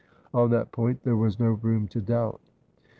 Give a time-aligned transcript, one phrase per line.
[0.33, 2.41] On that point there was no room to doubt.